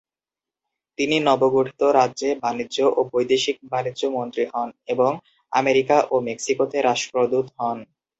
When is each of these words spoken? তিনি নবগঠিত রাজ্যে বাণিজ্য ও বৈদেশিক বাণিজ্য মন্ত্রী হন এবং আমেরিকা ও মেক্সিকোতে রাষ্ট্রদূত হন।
তিনি 0.97 1.15
নবগঠিত 1.27 1.81
রাজ্যে 1.99 2.29
বাণিজ্য 2.43 2.77
ও 2.91 3.09
বৈদেশিক 3.11 3.57
বাণিজ্য 3.71 4.01
মন্ত্রী 4.15 4.43
হন 4.53 4.69
এবং 4.87 5.11
আমেরিকা 5.51 5.97
ও 6.09 6.25
মেক্সিকোতে 6.27 6.77
রাষ্ট্রদূত 6.81 7.47
হন। 7.57 7.77